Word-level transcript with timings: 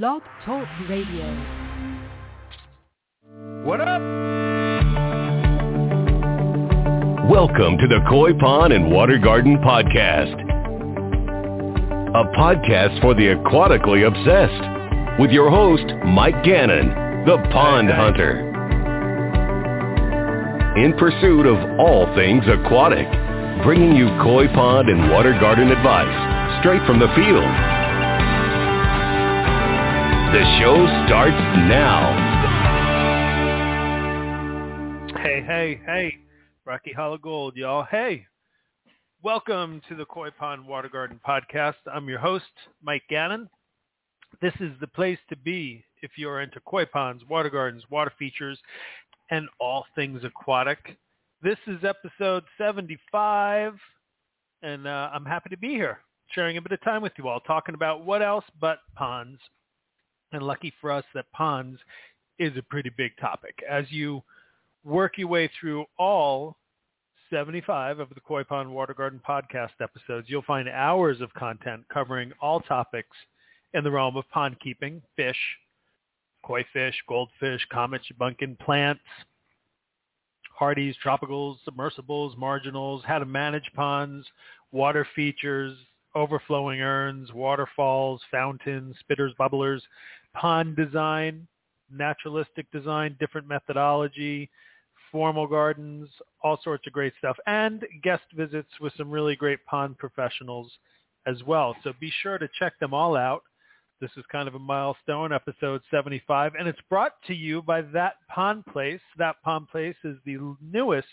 Blog 0.00 0.22
Talk 0.46 0.66
Radio. 0.88 1.26
What 3.62 3.78
up? 3.82 4.00
Welcome 7.28 7.76
to 7.76 7.86
the 7.88 8.00
Koi 8.08 8.32
Pond 8.40 8.72
and 8.72 8.90
Water 8.90 9.18
Garden 9.18 9.58
Podcast. 9.58 10.32
A 12.08 12.24
podcast 12.38 13.02
for 13.02 13.12
the 13.12 13.36
aquatically 13.36 14.06
obsessed 14.06 15.20
with 15.20 15.30
your 15.30 15.50
host, 15.50 15.84
Mike 16.06 16.42
Gannon, 16.42 17.26
the 17.26 17.36
Pond 17.52 17.90
Hunter. 17.90 18.48
In 20.78 20.94
pursuit 20.94 21.44
of 21.44 21.58
all 21.78 22.06
things 22.16 22.44
aquatic, 22.48 23.08
bringing 23.62 23.94
you 23.94 24.06
koi 24.22 24.48
pond 24.54 24.88
and 24.88 25.10
water 25.10 25.32
garden 25.38 25.70
advice 25.70 26.60
straight 26.62 26.80
from 26.86 26.98
the 26.98 27.12
field. 27.14 27.81
The 30.32 30.58
show 30.58 30.86
starts 31.06 31.36
now. 31.68 32.08
Hey, 35.22 35.42
hey, 35.46 35.78
hey. 35.84 36.16
Rocky 36.64 36.90
Hollow 36.90 37.18
Gold, 37.18 37.54
y'all. 37.54 37.84
Hey. 37.84 38.24
Welcome 39.22 39.82
to 39.90 39.94
the 39.94 40.06
Koi 40.06 40.30
Pond 40.30 40.66
Water 40.66 40.88
Garden 40.88 41.20
Podcast. 41.28 41.74
I'm 41.92 42.08
your 42.08 42.18
host, 42.18 42.46
Mike 42.82 43.02
Gannon. 43.10 43.46
This 44.40 44.54
is 44.58 44.70
the 44.80 44.86
place 44.86 45.18
to 45.28 45.36
be 45.36 45.84
if 46.00 46.12
you're 46.16 46.40
into 46.40 46.60
koi 46.60 46.86
ponds, 46.86 47.22
water 47.28 47.50
gardens, 47.50 47.84
water 47.90 48.12
features, 48.18 48.58
and 49.30 49.50
all 49.60 49.84
things 49.94 50.24
aquatic. 50.24 50.96
This 51.42 51.58
is 51.66 51.84
episode 51.84 52.44
75, 52.56 53.74
and 54.62 54.86
uh, 54.86 55.10
I'm 55.12 55.26
happy 55.26 55.50
to 55.50 55.58
be 55.58 55.74
here, 55.74 55.98
sharing 56.30 56.56
a 56.56 56.62
bit 56.62 56.72
of 56.72 56.80
time 56.80 57.02
with 57.02 57.12
you 57.18 57.28
all, 57.28 57.40
talking 57.40 57.74
about 57.74 58.06
what 58.06 58.22
else 58.22 58.46
but 58.58 58.78
ponds. 58.96 59.38
And 60.32 60.42
lucky 60.42 60.72
for 60.80 60.90
us 60.90 61.04
that 61.14 61.30
ponds 61.32 61.78
is 62.38 62.56
a 62.56 62.62
pretty 62.62 62.90
big 62.96 63.12
topic. 63.20 63.62
As 63.68 63.84
you 63.90 64.22
work 64.84 65.18
your 65.18 65.28
way 65.28 65.50
through 65.60 65.84
all 65.98 66.56
75 67.30 67.98
of 67.98 68.08
the 68.10 68.20
Koi 68.20 68.44
Pond 68.44 68.72
Water 68.72 68.94
Garden 68.94 69.20
podcast 69.26 69.70
episodes, 69.80 70.28
you'll 70.28 70.42
find 70.42 70.68
hours 70.68 71.20
of 71.20 71.32
content 71.34 71.82
covering 71.92 72.32
all 72.40 72.60
topics 72.60 73.16
in 73.74 73.84
the 73.84 73.90
realm 73.90 74.16
of 74.16 74.28
pond 74.30 74.56
keeping, 74.60 75.00
fish, 75.16 75.36
koi 76.44 76.64
fish, 76.72 76.94
goldfish, 77.08 77.66
comet, 77.72 78.02
bunkin, 78.18 78.56
plants, 78.56 79.00
hardies, 80.54 80.94
tropicals, 81.04 81.56
submersibles, 81.64 82.36
marginals, 82.36 83.02
how 83.06 83.18
to 83.18 83.24
manage 83.24 83.70
ponds, 83.74 84.26
water 84.70 85.06
features, 85.14 85.76
overflowing 86.14 86.80
urns, 86.80 87.32
waterfalls, 87.32 88.20
fountains, 88.30 88.94
spitters, 89.02 89.34
bubblers, 89.40 89.80
pond 90.34 90.76
design, 90.76 91.46
naturalistic 91.90 92.70
design, 92.72 93.16
different 93.20 93.48
methodology, 93.48 94.50
formal 95.10 95.46
gardens, 95.46 96.08
all 96.42 96.58
sorts 96.64 96.86
of 96.86 96.92
great 96.92 97.12
stuff, 97.18 97.36
and 97.46 97.84
guest 98.02 98.24
visits 98.34 98.70
with 98.80 98.92
some 98.96 99.10
really 99.10 99.36
great 99.36 99.64
pond 99.66 99.98
professionals 99.98 100.70
as 101.26 101.42
well. 101.44 101.76
So 101.84 101.92
be 102.00 102.12
sure 102.22 102.38
to 102.38 102.48
check 102.58 102.78
them 102.80 102.94
all 102.94 103.16
out. 103.16 103.42
This 104.00 104.10
is 104.16 104.24
kind 104.32 104.48
of 104.48 104.56
a 104.56 104.58
milestone, 104.58 105.32
episode 105.32 105.80
75, 105.90 106.54
and 106.58 106.66
it's 106.66 106.80
brought 106.88 107.12
to 107.28 107.34
you 107.34 107.62
by 107.62 107.82
That 107.82 108.14
Pond 108.28 108.64
Place. 108.66 109.00
That 109.16 109.36
Pond 109.44 109.68
Place 109.68 109.94
is 110.02 110.16
the 110.24 110.38
newest 110.60 111.06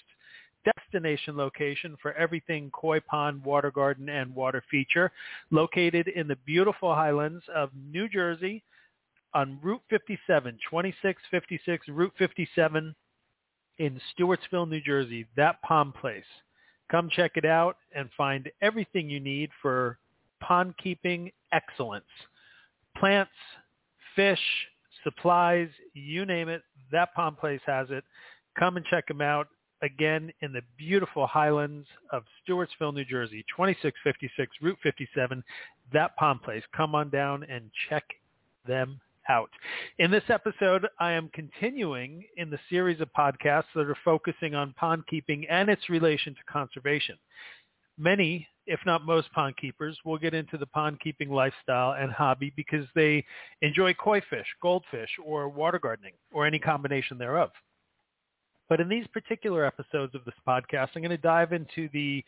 destination 0.66 1.38
location 1.38 1.96
for 2.02 2.14
everything 2.14 2.72
koi 2.72 3.00
pond, 3.02 3.44
water 3.44 3.70
garden, 3.70 4.10
and 4.10 4.34
water 4.34 4.64
feature, 4.72 5.12
located 5.52 6.08
in 6.08 6.28
the 6.28 6.36
beautiful 6.48 6.96
highlands 6.96 7.44
of 7.54 7.70
New 7.92 8.10
Jersey 8.10 8.64
on 9.34 9.60
Route 9.62 9.82
57, 9.90 10.58
2656 10.70 11.88
Route 11.90 12.14
57 12.18 12.96
in 13.78 14.02
Stewartsville, 14.14 14.68
New 14.68 14.82
Jersey, 14.82 15.26
That 15.36 15.62
Pond 15.62 15.94
Place. 15.94 16.24
Come 16.92 17.10
check 17.10 17.34
it 17.36 17.46
out 17.46 17.78
and 17.96 18.10
find 18.18 18.50
everything 18.62 19.10
you 19.10 19.20
need 19.20 19.52
for 19.62 20.00
pond 20.42 20.74
keeping 20.82 21.32
excellence 21.52 22.06
plants, 22.98 23.32
fish, 24.16 24.40
supplies, 25.04 25.70
you 25.94 26.26
name 26.26 26.50
it, 26.50 26.62
that 26.92 27.14
Pond 27.14 27.38
Place 27.38 27.62
has 27.66 27.88
it. 27.90 28.04
Come 28.58 28.78
and 28.78 28.86
check 28.86 29.08
them 29.08 29.22
out 29.22 29.48
again 29.82 30.32
in 30.42 30.52
the 30.52 30.62
beautiful 30.78 31.26
highlands 31.26 31.88
of 32.12 32.24
Stewartsville, 32.44 32.94
New 32.94 33.06
Jersey, 33.06 33.46
2656 33.56 34.52
Route 34.62 34.78
57, 34.84 35.44
that 35.94 36.16
Pond 36.18 36.42
Place. 36.42 36.64
Come 36.76 36.96
on 36.96 37.10
down 37.10 37.44
and 37.44 37.72
check 37.88 38.04
them 38.68 39.00
out. 39.30 39.50
In 40.00 40.12
this 40.12 40.24
episode, 40.30 40.88
I 41.00 41.12
am 41.12 41.30
continuing 41.34 42.26
in 42.38 42.50
the 42.50 42.60
series 42.70 43.00
of 43.00 43.10
podcasts 43.18 43.72
that 43.76 43.88
are 43.88 43.98
focusing 44.04 44.56
on 44.56 44.74
pond 44.74 45.04
keeping 45.08 45.48
and 45.48 45.70
its 45.70 45.90
relation 45.90 46.34
to 46.34 46.52
conservation. 46.52 47.18
Many 47.98 48.48
if 48.70 48.80
not 48.86 49.04
most 49.04 49.32
pond 49.34 49.58
keepers, 49.58 49.98
will 50.06 50.20
get 50.20 50.36
into 50.36 50.58
the 50.58 50.68
pond 50.68 51.00
keeping 51.02 51.30
lifestyle 51.30 51.94
and 51.94 52.12
hobby 52.12 52.54
because 52.56 52.86
they 52.94 53.26
enjoy 53.64 53.94
koi 53.96 54.22
fish, 54.30 54.46
goldfish, 54.62 55.10
or 55.26 55.50
water 55.50 55.80
gardening, 55.80 56.14
or 56.32 56.46
any 56.46 56.60
combination 56.60 57.18
thereof. 57.18 57.50
But 58.70 58.80
in 58.80 58.88
these 58.88 59.08
particular 59.08 59.66
episodes 59.66 60.14
of 60.14 60.24
this 60.24 60.36
podcast, 60.48 60.90
I'm 60.96 61.02
going 61.02 61.10
to 61.10 61.18
dive 61.18 61.52
into 61.52 61.90
the 61.92 62.24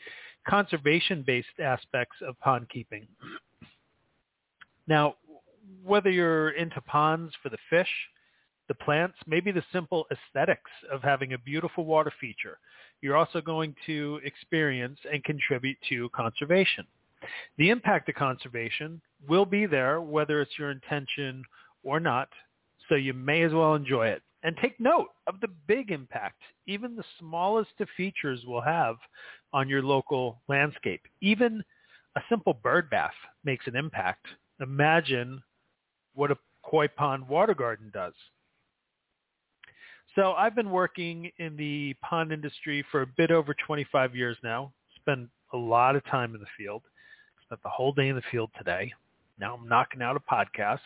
conservation-based 0.49 1.59
aspects 1.63 2.17
of 2.27 2.39
pond 2.39 2.67
keeping. 2.69 3.05
Now, 4.87 5.15
whether 5.83 6.09
you're 6.09 6.51
into 6.51 6.81
ponds 6.81 7.33
for 7.41 7.49
the 7.49 7.57
fish, 7.69 7.89
the 8.67 8.75
plants, 8.75 9.17
maybe 9.27 9.51
the 9.51 9.63
simple 9.73 10.05
aesthetics 10.11 10.71
of 10.91 11.01
having 11.01 11.33
a 11.33 11.37
beautiful 11.37 11.85
water 11.85 12.11
feature, 12.19 12.57
you're 13.01 13.17
also 13.17 13.41
going 13.41 13.75
to 13.85 14.19
experience 14.23 14.99
and 15.11 15.23
contribute 15.23 15.77
to 15.89 16.09
conservation. 16.09 16.85
The 17.57 17.69
impact 17.69 18.09
of 18.09 18.15
conservation 18.15 19.01
will 19.27 19.45
be 19.45 19.65
there 19.65 20.01
whether 20.01 20.41
it's 20.41 20.57
your 20.57 20.71
intention 20.71 21.43
or 21.83 21.99
not, 21.99 22.29
so 22.89 22.95
you 22.95 23.13
may 23.13 23.43
as 23.43 23.53
well 23.53 23.75
enjoy 23.75 24.07
it. 24.07 24.21
And 24.43 24.57
take 24.57 24.79
note 24.79 25.09
of 25.27 25.39
the 25.39 25.49
big 25.67 25.91
impact 25.91 26.41
even 26.65 26.95
the 26.95 27.03
smallest 27.19 27.71
of 27.79 27.87
features 27.95 28.43
will 28.45 28.61
have 28.61 28.95
on 29.53 29.67
your 29.67 29.83
local 29.83 30.41
landscape. 30.47 31.01
Even 31.21 31.63
a 32.15 32.21
simple 32.29 32.53
bird 32.53 32.89
bath 32.89 33.13
makes 33.43 33.67
an 33.67 33.75
impact. 33.75 34.25
Imagine 34.61 35.41
what 36.13 36.31
a 36.31 36.37
koi 36.63 36.87
pond 36.87 37.27
water 37.27 37.53
garden 37.53 37.89
does. 37.93 38.13
So 40.15 40.33
I've 40.33 40.55
been 40.55 40.71
working 40.71 41.31
in 41.37 41.55
the 41.55 41.95
pond 42.01 42.31
industry 42.33 42.83
for 42.91 43.01
a 43.01 43.07
bit 43.07 43.31
over 43.31 43.55
25 43.65 44.15
years 44.15 44.37
now. 44.43 44.73
Spent 44.97 45.29
a 45.53 45.57
lot 45.57 45.95
of 45.95 46.05
time 46.05 46.35
in 46.35 46.41
the 46.41 46.47
field. 46.57 46.83
Spent 47.45 47.63
the 47.63 47.69
whole 47.69 47.93
day 47.93 48.09
in 48.09 48.15
the 48.15 48.21
field 48.29 48.49
today. 48.57 48.91
Now 49.39 49.55
I'm 49.55 49.67
knocking 49.67 50.01
out 50.01 50.17
a 50.17 50.19
podcast. 50.19 50.79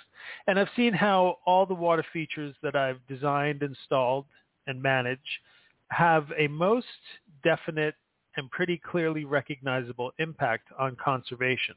And 0.48 0.60
I've 0.60 0.70
seen 0.76 0.94
how 0.94 1.40
all 1.46 1.66
the 1.66 1.74
water 1.74 2.06
features 2.14 2.56
that 2.62 2.76
I've 2.76 3.06
designed, 3.08 3.64
installed, 3.64 4.26
and 4.68 4.82
manage 4.82 5.42
have 5.90 6.28
a 6.38 6.48
most 6.48 6.86
definite 7.44 7.96
and 8.38 8.50
pretty 8.52 8.78
clearly 8.78 9.26
recognizable 9.26 10.12
impact 10.20 10.68
on 10.78 10.96
conservation 11.04 11.76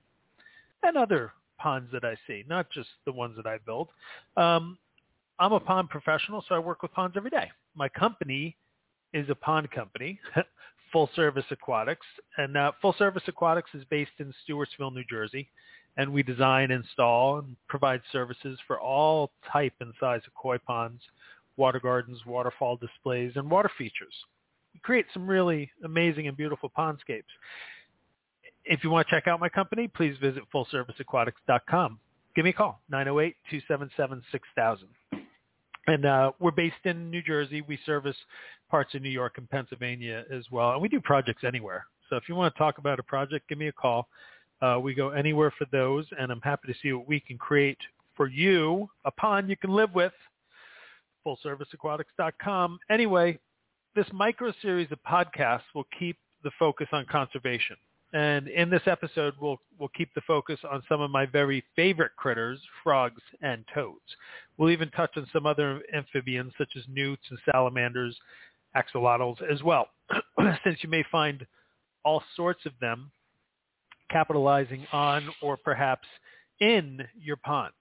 and 0.83 0.97
other 0.97 1.33
ponds 1.59 1.91
that 1.93 2.05
I 2.05 2.17
see, 2.27 2.45
not 2.49 2.71
just 2.71 2.89
the 3.05 3.13
ones 3.13 3.37
that 3.37 3.47
I 3.47 3.59
build. 3.67 3.89
Um, 4.37 4.79
I'm 5.39 5.53
a 5.53 5.61
pond 5.61 5.89
professional, 5.89 6.45
so 6.49 6.55
I 6.55 6.59
work 6.59 6.83
with 6.83 6.93
ponds 6.93 7.17
every 7.17 7.31
day. 7.31 7.51
My 7.75 7.89
company 7.89 8.57
is 9.13 9.29
a 9.31 9.35
pond 9.35 9.71
company, 9.71 10.19
Full 10.93 11.09
Service 11.15 11.45
Aquatics, 11.51 12.07
and 12.39 12.57
uh, 12.57 12.73
Full 12.81 12.95
Service 12.99 13.23
Aquatics 13.29 13.71
is 13.75 13.85
based 13.91 14.13
in 14.19 14.33
Stewartsville, 14.49 14.95
New 14.95 15.05
Jersey, 15.09 15.49
and 15.97 16.13
we 16.13 16.23
design, 16.23 16.71
install, 16.71 17.39
and 17.39 17.57
provide 17.69 18.01
services 18.13 18.59
for 18.67 18.81
all 18.81 19.31
type 19.53 19.75
and 19.81 19.93
size 20.01 20.21
of 20.27 20.35
koi 20.35 20.59
ponds, 20.59 21.03
water 21.57 21.81
gardens, 21.81 22.25
waterfall 22.27 22.77
displays, 22.77 23.33
and 23.37 23.51
water 23.51 23.71
features. 23.77 24.15
We 24.75 24.81
create 24.81 25.07
some 25.13 25.27
really 25.27 25.71
amazing 25.85 26.29
and 26.29 26.37
beautiful 26.37 26.71
pondscapes. 26.77 27.25
If 28.71 28.85
you 28.85 28.91
want 28.91 29.09
to 29.09 29.15
check 29.15 29.27
out 29.27 29.41
my 29.41 29.49
company, 29.49 29.89
please 29.89 30.15
visit 30.21 30.43
fullserviceaquatics.com. 30.55 31.99
Give 32.37 32.45
me 32.45 32.51
a 32.51 32.53
call, 32.53 32.83
908-277-6000. 32.93 34.23
And 35.87 36.05
uh, 36.05 36.33
we're 36.39 36.51
based 36.51 36.77
in 36.85 37.11
New 37.11 37.23
Jersey. 37.23 37.63
We 37.63 37.79
service 37.87 38.17
parts 38.71 38.95
of 38.95 39.01
New 39.01 39.09
York 39.09 39.39
and 39.39 39.49
Pennsylvania 39.49 40.25
as 40.31 40.45
well. 40.51 40.73
And 40.73 40.83
we 40.83 40.89
do 40.91 41.01
projects 41.01 41.45
anywhere. 41.45 41.87
So 42.11 42.17
if 42.17 42.25
you 42.29 42.35
want 42.35 42.55
to 42.55 42.59
talk 42.59 42.77
about 42.77 43.01
a 43.01 43.03
project, 43.03 43.49
give 43.49 43.57
me 43.57 43.69
a 43.69 43.73
call. 43.73 44.07
Uh, 44.61 44.79
we 44.83 44.93
go 44.95 45.11
anywhere 45.11 45.51
for 45.57 45.67
those, 45.73 46.05
and 46.19 46.31
I'm 46.31 46.43
happy 46.43 46.71
to 46.71 46.79
see 46.83 46.93
what 46.93 47.09
we 47.09 47.21
can 47.21 47.39
create 47.39 47.79
for 48.17 48.27
you, 48.27 48.91
a 49.07 49.11
pond 49.11 49.49
you 49.49 49.57
can 49.57 49.71
live 49.71 49.95
with, 49.95 50.13
fullserviceaquatics.com. 51.27 52.81
Anyway, 52.91 53.39
this 53.95 54.07
micro 54.13 54.53
series 54.61 54.93
of 54.93 54.99
podcasts 55.09 55.63
will 55.75 55.87
keep 55.99 56.19
the 56.45 56.51
focus 56.59 56.89
on 56.93 57.07
conservation. 57.07 57.77
And 58.13 58.49
in 58.49 58.71
this 58.71 58.83
episode, 58.87 59.35
we'll, 59.39 59.61
we'll 59.79 59.91
keep 59.91 60.13
the 60.15 60.23
focus 60.27 60.59
on 60.71 60.83
some 60.89 61.01
of 61.01 61.11
my 61.11 61.27
very 61.27 61.63
favorite 61.77 62.13
critters, 62.17 62.59
frogs 62.83 63.21
and 63.43 63.65
toads. 63.75 64.01
We'll 64.57 64.71
even 64.71 64.91
touch 64.91 65.11
on 65.17 65.27
some 65.33 65.45
other 65.45 65.83
amphibians 65.95 66.53
such 66.57 66.71
as 66.77 66.85
newts 66.89 67.23
and 67.29 67.39
salamanders, 67.51 68.17
axolotls 68.75 69.37
as 69.51 69.63
well, 69.63 69.89
since 70.65 70.79
you 70.83 70.89
may 70.89 71.05
find 71.13 71.47
all 72.05 72.23
sorts 72.35 72.65
of 72.65 72.73
them 72.81 73.11
capitalizing 74.11 74.87
on 74.93 75.29
or 75.43 75.59
perhaps 75.59 76.09
in 76.61 77.07
your 77.21 77.37
pond. 77.37 77.73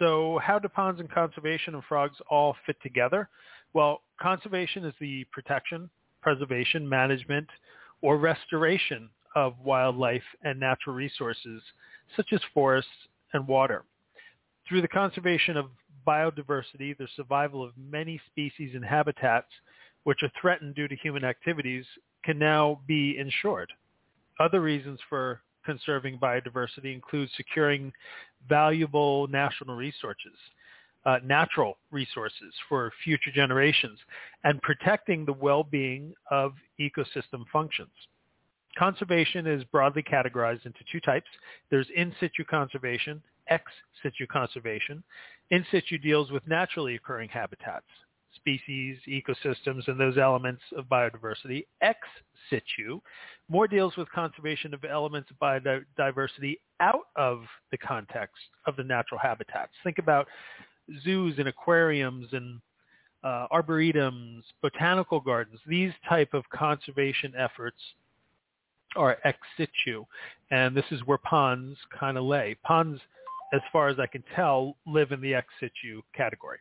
So 0.00 0.40
how 0.42 0.58
do 0.58 0.68
ponds 0.68 1.00
and 1.00 1.10
conservation 1.10 1.74
and 1.74 1.84
frogs 1.84 2.16
all 2.28 2.56
fit 2.66 2.76
together? 2.82 3.28
Well, 3.72 4.02
conservation 4.20 4.84
is 4.84 4.94
the 5.00 5.24
protection, 5.32 5.90
preservation, 6.22 6.88
management, 6.88 7.48
or 8.00 8.16
restoration 8.16 9.10
of 9.34 9.54
wildlife 9.62 10.22
and 10.42 10.58
natural 10.58 10.94
resources 10.94 11.62
such 12.16 12.32
as 12.32 12.40
forests 12.54 12.90
and 13.32 13.46
water. 13.46 13.84
Through 14.68 14.82
the 14.82 14.88
conservation 14.88 15.56
of 15.56 15.66
biodiversity, 16.06 16.96
the 16.96 17.08
survival 17.16 17.62
of 17.62 17.72
many 17.76 18.20
species 18.30 18.72
and 18.74 18.84
habitats 18.84 19.48
which 20.04 20.22
are 20.22 20.30
threatened 20.40 20.74
due 20.74 20.88
to 20.88 20.96
human 20.96 21.24
activities 21.24 21.84
can 22.24 22.38
now 22.38 22.80
be 22.86 23.18
ensured. 23.18 23.70
Other 24.40 24.60
reasons 24.60 25.00
for 25.08 25.42
conserving 25.64 26.18
biodiversity 26.18 26.94
include 26.94 27.28
securing 27.36 27.92
valuable 28.48 29.26
national 29.28 29.76
resources, 29.76 30.32
uh, 31.04 31.18
natural 31.24 31.76
resources 31.90 32.54
for 32.68 32.90
future 33.04 33.30
generations, 33.34 33.98
and 34.44 34.62
protecting 34.62 35.24
the 35.24 35.32
well-being 35.32 36.14
of 36.30 36.52
ecosystem 36.80 37.44
functions. 37.52 37.90
Conservation 38.78 39.46
is 39.46 39.64
broadly 39.64 40.04
categorized 40.04 40.64
into 40.64 40.80
two 40.90 41.00
types. 41.00 41.26
There's 41.68 41.88
in 41.96 42.14
situ 42.20 42.44
conservation, 42.44 43.20
ex 43.48 43.64
situ 44.02 44.26
conservation. 44.26 45.02
In 45.50 45.66
situ 45.70 45.98
deals 45.98 46.30
with 46.30 46.46
naturally 46.46 46.94
occurring 46.94 47.28
habitats, 47.30 47.86
species, 48.36 48.98
ecosystems, 49.08 49.88
and 49.88 49.98
those 49.98 50.16
elements 50.16 50.62
of 50.76 50.84
biodiversity. 50.84 51.66
Ex 51.80 51.98
situ 52.48 53.00
more 53.48 53.66
deals 53.66 53.96
with 53.96 54.08
conservation 54.12 54.72
of 54.74 54.84
elements 54.84 55.28
of 55.30 55.38
biodiversity 55.38 56.58
out 56.78 57.06
of 57.16 57.40
the 57.72 57.78
context 57.78 58.36
of 58.66 58.76
the 58.76 58.84
natural 58.84 59.18
habitats. 59.18 59.72
Think 59.82 59.98
about 59.98 60.28
zoos 61.02 61.34
and 61.38 61.48
aquariums 61.48 62.28
and 62.32 62.60
uh, 63.24 63.46
arboretums, 63.50 64.42
botanical 64.62 65.18
gardens. 65.18 65.58
These 65.66 65.92
type 66.08 66.34
of 66.34 66.48
conservation 66.50 67.32
efforts 67.36 67.80
are 68.96 69.18
ex 69.24 69.38
situ, 69.56 70.04
and 70.50 70.76
this 70.76 70.84
is 70.90 71.00
where 71.06 71.18
ponds 71.18 71.76
kind 71.98 72.16
of 72.16 72.24
lay. 72.24 72.56
Ponds, 72.64 73.00
as 73.52 73.60
far 73.72 73.88
as 73.88 73.98
I 73.98 74.06
can 74.06 74.24
tell, 74.34 74.76
live 74.86 75.12
in 75.12 75.20
the 75.20 75.34
ex 75.34 75.46
situ 75.60 76.02
category. 76.14 76.58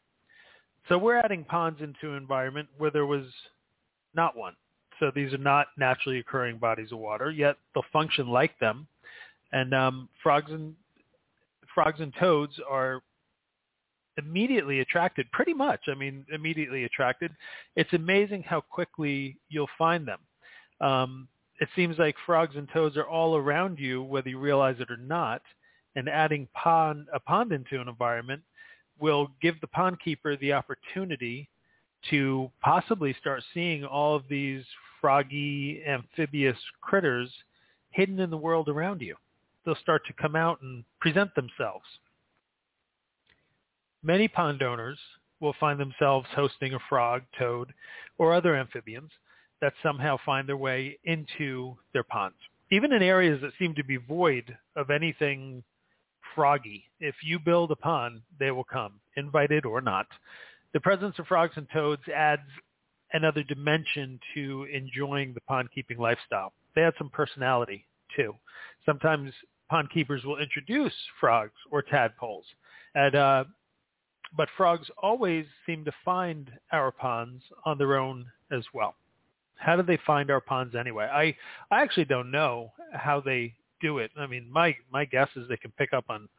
So 0.88 0.98
we're 0.98 1.18
adding 1.18 1.44
ponds 1.44 1.82
into 1.82 2.12
an 2.12 2.18
environment 2.18 2.68
where 2.78 2.92
there 2.92 3.06
was 3.06 3.26
not 4.16 4.38
one. 4.38 4.56
So 5.00 5.12
these 5.14 5.34
are 5.34 5.38
not 5.38 5.68
naturally 5.78 6.20
occurring 6.20 6.58
bodies 6.58 6.92
of 6.92 7.00
water, 7.00 7.30
yet 7.30 7.58
they'll 7.74 7.84
function 7.94 8.28
like 8.28 8.58
them. 8.60 8.88
And 9.52 9.74
um, 9.74 10.10
frogs 10.24 10.52
and 10.52 10.76
frogs 11.74 12.00
and 12.00 12.14
toads 12.20 12.54
are 12.70 13.02
immediately 14.18 14.80
attracted, 14.80 15.32
pretty 15.32 15.54
much. 15.54 15.82
I 15.88 15.94
mean, 15.94 16.26
immediately 16.34 16.86
attracted. 16.86 17.32
It's 17.76 17.94
amazing 17.94 18.44
how 18.44 18.62
quickly 18.62 19.38
you'll 19.50 19.70
find 19.78 20.08
them. 20.08 20.20
Um, 20.82 21.28
it 21.60 21.70
seems 21.76 21.98
like 21.98 22.16
frogs 22.26 22.56
and 22.56 22.68
toads 22.72 22.98
are 22.98 23.08
all 23.08 23.36
around 23.36 23.80
you, 23.80 24.04
whether 24.04 24.30
you 24.30 24.40
realize 24.40 24.76
it 24.80 24.92
or 24.92 24.98
not. 24.98 25.42
And 25.96 26.08
adding 26.08 26.48
pond, 26.54 27.08
a 27.14 27.20
pond 27.20 27.52
into 27.52 27.82
an 27.82 27.88
environment 27.88 28.44
will 29.00 29.30
give 29.42 29.60
the 29.62 29.68
pond 29.68 30.00
keeper 30.00 30.36
the 30.38 30.54
opportunity 30.54 31.50
to 32.12 32.52
possibly 32.62 33.16
start 33.20 33.44
seeing 33.54 33.84
all 33.84 34.16
of 34.16 34.24
these 34.30 34.64
froggy, 35.02 35.82
amphibious 35.88 36.58
critters 36.82 37.30
hidden 37.92 38.20
in 38.20 38.30
the 38.30 38.38
world 38.38 38.70
around 38.70 39.02
you. 39.02 39.16
They'll 39.66 39.76
start 39.76 40.06
to 40.08 40.14
come 40.14 40.36
out 40.36 40.62
and 40.62 40.84
present 41.02 41.34
themselves. 41.36 41.86
Many 44.04 44.28
pond 44.28 44.62
owners 44.62 45.00
will 45.40 45.56
find 45.60 45.80
themselves 45.80 46.28
hosting 46.36 46.76
a 46.76 46.80
frog, 46.88 47.24
toad, 47.38 47.74
or 48.20 48.34
other 48.34 48.56
amphibians 48.56 49.12
that 49.62 49.74
somehow 49.82 50.18
find 50.26 50.48
their 50.48 50.58
way 50.58 50.98
into 51.04 51.76
their 51.94 52.04
ponds. 52.04 52.38
Even 52.72 52.92
in 52.92 53.02
areas 53.02 53.42
that 53.42 53.54
seem 53.58 53.74
to 53.76 53.84
be 53.84 53.98
void 53.98 54.56
of 54.76 54.90
anything 54.90 55.64
froggy, 56.36 56.84
if 57.00 57.16
you 57.24 57.40
build 57.40 57.72
a 57.72 57.76
pond, 57.76 58.22
they 58.40 58.52
will 58.52 58.64
come, 58.64 58.94
invited 59.16 59.66
or 59.66 59.82
not. 59.82 60.08
The 60.74 60.80
presence 60.80 61.18
of 61.18 61.28
frogs 61.28 61.54
and 61.56 61.68
toads 61.74 62.02
adds 62.14 62.42
another 63.14 63.44
dimension 63.44 64.20
to 64.34 64.68
enjoying 64.72 65.34
the 65.34 65.42
pond 65.42 65.70
keeping 65.74 65.98
lifestyle. 65.98 66.54
They 66.76 66.84
add 66.84 66.94
some 66.98 67.10
personality 67.10 67.86
too. 68.16 68.34
Sometimes 68.86 69.32
pond 69.70 69.90
keepers 69.92 70.24
will 70.24 70.38
introduce 70.38 70.94
frogs 71.20 71.54
or 71.72 71.82
tadpoles, 71.82 72.46
and 72.96 73.16
uh, 73.16 73.44
but 74.36 74.50
frogs 74.58 74.88
always 75.02 75.46
seem 75.66 75.86
to 75.86 75.92
find 76.04 76.52
our 76.72 76.92
ponds 76.92 77.44
on 77.66 77.78
their 77.78 77.98
own 77.98 78.26
as 78.52 78.64
well. 78.74 78.96
How 79.58 79.76
do 79.76 79.84
they 79.84 80.00
find 80.06 80.30
our 80.32 80.42
ponds 80.42 80.76
anyway? 80.76 81.06
I 81.06 81.36
I 81.76 81.82
actually 81.82 82.06
don't 82.06 82.32
know 82.32 82.72
how 82.94 83.22
they 83.22 83.54
do 83.82 84.00
it. 84.00 84.12
I 84.18 84.28
mean, 84.28 84.48
my 84.52 84.76
my 84.92 85.06
guess 85.06 85.30
is 85.36 85.48
they 85.48 85.58
can 85.58 85.72
pick 85.72 85.94
up 85.94 86.06
on 86.10 86.30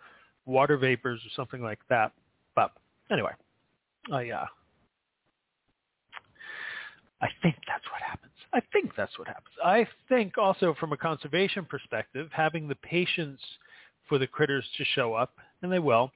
water 0.47 0.77
vapors 0.77 1.21
or 1.25 1.31
something 1.37 1.63
like 1.63 1.81
that. 1.89 2.13
But 2.55 2.73
anyway, 3.11 3.33
I 4.13 4.31
uh, 4.31 4.47
I 7.21 7.29
think 7.43 7.57
that's 7.67 7.85
what 7.91 8.03
happens. 8.03 8.33
I 8.53 8.61
think 8.73 8.93
that's 8.97 9.19
what 9.19 9.29
happens. 9.29 9.55
I 9.63 9.87
think 10.09 10.39
also 10.39 10.75
from 10.79 10.93
a 10.93 10.97
conservation 10.97 11.65
perspective, 11.65 12.29
having 12.33 12.69
the 12.69 12.77
patience 12.77 13.41
for 14.09 14.19
the 14.19 14.27
critters 14.27 14.65
to 14.79 14.85
show 14.85 15.15
up, 15.15 15.35
and 15.63 15.71
they 15.71 15.79
will, 15.79 16.11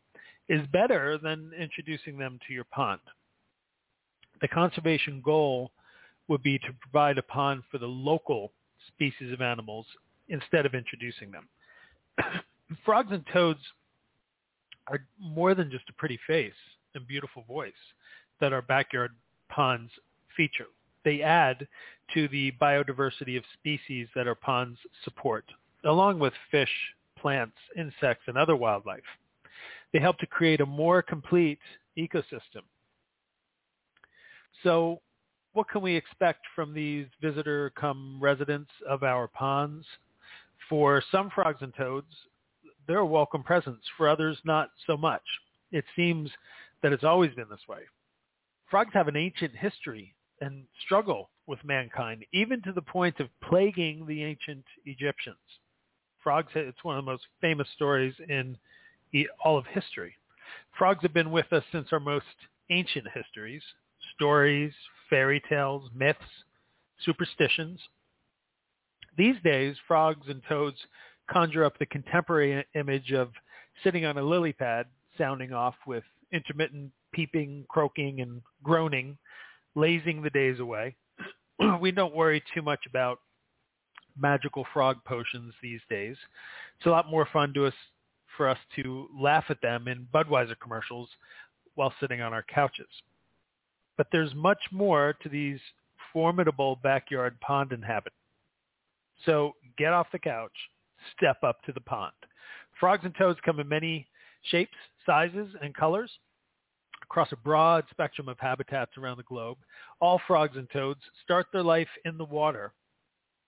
is 0.49 0.67
better 0.73 1.19
than 1.19 1.53
introducing 1.59 2.17
them 2.17 2.39
to 2.47 2.55
your 2.55 2.65
pond. 2.65 3.01
The 4.41 4.49
conservation 4.49 5.21
goal 5.23 5.71
would 6.29 6.43
be 6.43 6.59
to 6.59 6.69
provide 6.81 7.19
a 7.19 7.23
pond 7.23 7.63
for 7.71 7.79
the 7.79 7.87
local 7.87 8.53
species 8.89 9.33
of 9.33 9.41
animals 9.41 9.87
instead 10.29 10.67
of 10.67 10.75
introducing 10.75 11.31
them. 11.31 11.49
Frogs 12.85 13.13
and 13.13 13.25
toads 13.33 13.61
are 14.89 15.05
more 15.21 15.55
than 15.55 15.71
just 15.71 15.89
a 15.89 15.93
pretty 15.95 16.19
face 16.27 16.53
and 16.95 17.07
beautiful 17.07 17.45
voice 17.47 17.73
that 18.41 18.53
our 18.53 18.63
backyard 18.63 19.13
ponds 19.49 19.91
feature. 20.37 20.67
They 21.05 21.23
add 21.23 21.67
to 22.15 22.29
the 22.29 22.53
biodiversity 22.61 23.37
of 23.37 23.45
species 23.55 24.09
that 24.15 24.27
our 24.27 24.35
ponds 24.35 24.79
support, 25.05 25.45
along 25.85 26.19
with 26.19 26.33
fish, 26.51 26.71
plants, 27.19 27.57
insects, 27.77 28.25
and 28.27 28.37
other 28.37 28.57
wildlife. 28.57 29.03
They 29.93 30.01
help 30.01 30.19
to 30.19 30.27
create 30.27 30.61
a 30.61 30.67
more 30.67 31.03
complete 31.03 31.59
ecosystem. 31.99 32.63
So 34.63 35.01
what 35.53 35.69
can 35.69 35.83
we 35.83 35.95
expect 35.95 36.41
from 36.55 36.73
these 36.73 37.07
visitor 37.21 37.71
come 37.77 38.19
residents 38.21 38.71
of 38.89 39.03
our 39.03 39.29
ponds? 39.29 39.85
For 40.69 41.03
some 41.11 41.31
frogs 41.31 41.61
and 41.61 41.75
toads, 41.75 42.15
they're 42.87 42.99
a 42.99 43.07
welcome 43.07 43.43
presence. 43.43 43.83
For 43.97 44.09
others, 44.09 44.39
not 44.45 44.71
so 44.87 44.97
much. 44.97 45.23
It 45.71 45.85
seems 45.95 46.31
that 46.83 46.93
it's 46.93 47.05
always 47.05 47.35
been 47.35 47.49
this 47.51 47.69
way. 47.69 47.81
Frogs 48.71 48.95
have 48.95 49.09
an 49.09 49.17
ancient 49.17 49.55
history 49.55 50.15
and 50.41 50.65
struggle 50.85 51.31
with 51.47 51.63
mankind, 51.65 52.25
even 52.33 52.63
to 52.63 52.73
the 52.73 52.83
point 52.83 53.21
of 53.21 53.29
plaguing 53.43 54.07
the 54.07 54.25
ancient 54.25 54.65
Egyptians. 54.87 55.37
Frogs, 56.23 56.53
it's 56.55 56.83
one 56.83 56.99
of 56.99 57.05
the 57.05 57.11
most 57.11 57.25
famous 57.41 57.69
stories 57.75 58.15
in 58.29 58.57
all 59.45 59.59
of 59.59 59.67
history. 59.67 60.15
Frogs 60.79 61.03
have 61.03 61.13
been 61.13 61.31
with 61.31 61.53
us 61.53 61.65
since 61.71 61.89
our 61.93 62.01
most 62.01 62.25
ancient 62.71 63.07
histories, 63.13 63.63
stories, 64.15 64.73
fairy 65.11 65.43
tales, 65.49 65.91
myths, 65.95 66.21
superstitions. 67.05 67.81
These 69.17 69.37
days, 69.45 69.77
frogs 69.87 70.27
and 70.29 70.43
toads 70.49 70.79
conjure 71.31 71.65
up 71.65 71.79
the 71.79 71.87
contemporary 71.87 72.65
image 72.75 73.13
of 73.13 73.31
sitting 73.85 74.05
on 74.05 74.19
a 74.19 74.23
lily 74.23 74.53
pad, 74.53 74.87
sounding 75.19 75.53
off 75.53 75.75
with 75.87 76.05
intermittent 76.33 76.91
peeping, 77.13 77.67
croaking, 77.69 78.21
and 78.21 78.41
groaning, 78.63 79.19
lazing 79.75 80.23
the 80.23 80.31
days 80.31 80.61
away. 80.61 80.97
we 81.81 81.91
don't 81.91 82.15
worry 82.15 82.43
too 82.55 82.63
much 82.63 82.81
about 82.89 83.21
magical 84.19 84.67
frog 84.73 84.99
potions 85.05 85.55
these 85.63 85.81
days. 85.89 86.17
It's 86.79 86.87
a 86.87 86.91
lot 86.91 87.11
more 87.11 87.29
fun 87.33 87.53
to 87.55 87.67
us 87.67 87.75
for 88.37 88.49
us 88.49 88.59
to 88.77 89.09
laugh 89.19 89.45
at 89.51 89.61
them 89.61 89.89
in 89.89 90.07
Budweiser 90.13 90.59
commercials 90.61 91.09
while 91.75 91.93
sitting 92.01 92.21
on 92.21 92.33
our 92.33 92.43
couches. 92.43 92.87
But 94.03 94.09
there's 94.11 94.35
much 94.35 94.59
more 94.73 95.15
to 95.23 95.29
these 95.29 95.61
formidable 96.13 96.77
backyard 96.83 97.41
pond 97.41 97.71
inhabitants. 97.71 98.19
So 99.25 99.55
get 99.79 99.93
off 99.93 100.09
the 100.11 100.19
couch, 100.19 100.51
step 101.17 101.37
up 101.45 101.63
to 101.63 101.73
the 101.73 101.81
pond. 101.83 102.11
Frogs 102.81 103.05
and 103.05 103.15
toads 103.15 103.39
come 103.45 103.61
in 103.61 103.69
many 103.69 104.09
shapes, 104.51 104.75
sizes, 105.07 105.55
and 105.63 105.73
colors 105.73 106.11
across 107.05 107.31
a 107.31 107.37
broad 107.37 107.85
spectrum 107.93 108.29
of 108.29 108.41
habitats 108.41 108.99
around 108.99 109.19
the 109.19 109.23
globe. 109.23 109.59
All 110.01 110.21
frogs 110.27 110.57
and 110.57 110.69
toads 110.73 110.99
start 111.23 111.47
their 111.53 111.63
life 111.63 111.87
in 112.05 112.19
the 112.19 112.25
water, 112.25 112.73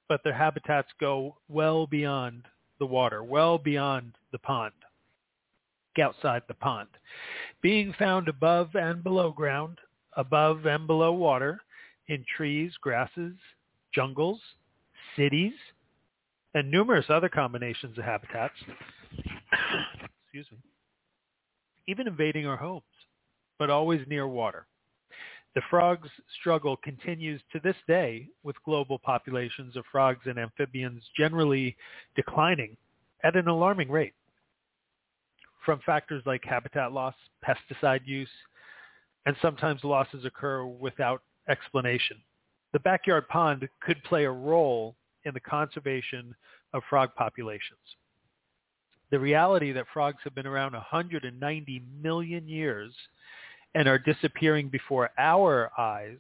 but 0.08 0.20
their 0.23 0.34
habitats 0.34 0.92
go 1.00 1.37
well 1.49 1.88
beyond 1.88 2.44
the 2.78 2.87
water, 2.87 3.25
well 3.25 3.58
beyond 3.58 4.12
the 4.30 4.38
pond, 4.38 4.75
outside 6.00 6.42
the 6.46 6.54
pond. 6.54 6.90
Being 7.61 7.92
found 7.99 8.28
above 8.28 8.76
and 8.76 9.02
below 9.02 9.32
ground, 9.32 9.80
above 10.16 10.66
and 10.66 10.87
below 10.87 11.12
water, 11.12 11.61
in 12.09 12.25
trees, 12.37 12.73
grasses, 12.80 13.35
jungles, 13.94 14.40
cities, 15.16 15.52
and 16.54 16.71
numerous 16.71 17.06
other 17.09 17.28
combinations 17.28 17.97
of 17.99 18.04
habitats. 18.04 18.54
Excuse 20.25 20.47
me. 20.52 20.59
Even 21.87 22.06
invading 22.06 22.47
our 22.47 22.56
homes, 22.56 22.83
but 23.59 23.71
always 23.71 24.00
near 24.09 24.26
water. 24.26 24.66
The 25.54 25.62
frog's 25.71 26.09
struggle 26.40 26.76
continues 26.76 27.40
to 27.52 27.61
this 27.61 27.76
day 27.87 28.28
with 28.42 28.56
global 28.64 28.99
populations 28.99 29.76
of 29.76 29.85
frogs 29.90 30.23
and 30.26 30.38
amphibians 30.38 31.02
generally 31.16 31.76
declining 32.16 32.76
at 33.23 33.37
an 33.37 33.47
alarming 33.47 33.90
rate 33.90 34.14
from 35.64 35.80
factors 35.87 36.23
like 36.26 36.44
habitat 36.44 36.92
loss, 36.92 37.14
pesticide 37.47 38.00
use, 38.04 38.28
and 39.26 39.37
sometimes 39.40 39.85
losses 39.85 40.25
occur 40.25 40.64
without 40.66 41.23
explanation. 41.49 42.16
The 42.73 42.81
backyard 42.81 43.28
pond 43.28 43.69
could 43.81 44.02
play 44.04 44.25
a 44.25 44.31
role 44.31 44.97
in 45.25 45.35
the 45.35 45.40
conservation 45.40 46.35
of 46.73 46.83
frog 46.90 47.11
populations. 47.16 47.78
The 49.11 49.19
reality 49.19 49.73
that 49.73 49.87
frogs 49.93 50.19
have 50.25 50.35
been 50.35 50.47
around 50.47 50.73
190 50.73 51.83
million 52.02 52.49
years 52.49 52.93
and 53.75 53.88
are 53.88 53.99
disappearing 53.99 54.69
before 54.69 55.11
our 55.19 55.71
eyes 55.78 56.19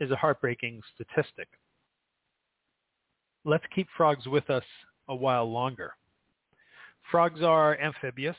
is 0.00 0.10
a 0.10 0.16
heartbreaking 0.16 0.82
statistic. 0.94 1.48
Let's 3.44 3.64
keep 3.74 3.86
frogs 3.96 4.26
with 4.26 4.50
us 4.50 4.64
a 5.08 5.14
while 5.14 5.50
longer. 5.50 5.92
Frogs 7.10 7.42
are 7.42 7.78
amphibious, 7.78 8.36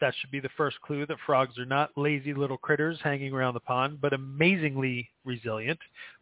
that 0.00 0.14
should 0.18 0.30
be 0.30 0.40
the 0.40 0.48
first 0.56 0.80
clue 0.80 1.06
that 1.06 1.18
frogs 1.26 1.58
are 1.58 1.66
not 1.66 1.90
lazy 1.96 2.34
little 2.34 2.56
critters 2.56 2.98
hanging 3.02 3.32
around 3.32 3.54
the 3.54 3.60
pond, 3.60 4.00
but 4.00 4.12
amazingly 4.12 5.08
resilient. 5.24 5.78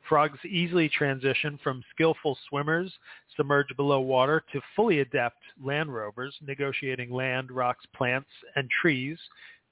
Frogs 0.09 0.39
easily 0.45 0.89
transition 0.89 1.59
from 1.63 1.85
skillful 1.95 2.37
swimmers 2.49 2.93
submerged 3.37 3.77
below 3.77 4.01
water 4.01 4.45
to 4.53 4.61
fully 4.75 5.01
adept 5.01 5.39
land 5.63 5.93
rovers, 5.93 6.35
negotiating 6.47 7.11
land, 7.11 7.51
rocks, 7.51 7.85
plants, 7.95 8.29
and 8.57 8.69
trees 8.71 9.19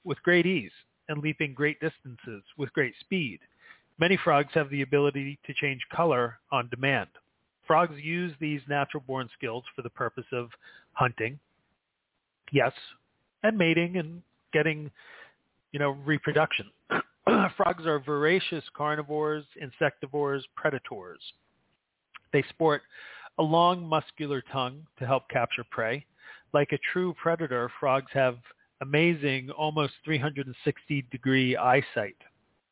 with 0.03 0.21
great 0.23 0.45
ease 0.45 0.71
and 1.09 1.21
leaping 1.21 1.53
great 1.53 1.79
distances 1.79 2.43
with 2.57 2.73
great 2.73 2.93
speed. 2.99 3.39
Many 3.99 4.17
frogs 4.23 4.53
have 4.53 4.69
the 4.69 4.83
ability 4.83 5.39
to 5.45 5.53
change 5.53 5.81
color 5.91 6.39
on 6.51 6.69
demand. 6.69 7.09
Frogs 7.65 7.99
use 8.01 8.33
these 8.39 8.61
natural-born 8.69 9.29
skills 9.37 9.63
for 9.75 9.81
the 9.81 9.89
purpose 9.89 10.25
of 10.31 10.49
hunting, 10.93 11.39
yes, 12.51 12.71
and 13.43 13.57
mating 13.57 13.97
and 13.97 14.21
getting, 14.53 14.91
you 15.71 15.79
know, 15.79 15.91
reproduction. 16.05 16.67
Frogs 17.57 17.85
are 17.85 17.99
voracious 17.99 18.63
carnivores, 18.75 19.43
insectivores, 19.61 20.41
predators. 20.55 21.19
They 22.33 22.43
sport 22.49 22.81
a 23.39 23.43
long 23.43 23.85
muscular 23.85 24.41
tongue 24.51 24.85
to 24.99 25.05
help 25.05 25.29
capture 25.29 25.63
prey. 25.69 26.05
Like 26.53 26.71
a 26.71 26.79
true 26.91 27.13
predator, 27.21 27.69
frogs 27.79 28.11
have 28.13 28.37
amazing, 28.81 29.49
almost 29.51 29.93
360 30.05 31.05
degree 31.11 31.57
eyesight. 31.57 32.15